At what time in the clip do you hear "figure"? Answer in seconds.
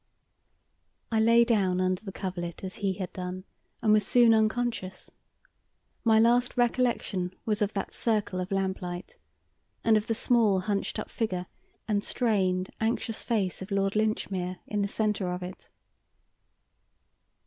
11.11-11.45